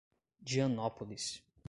Dianópolis 0.41 1.43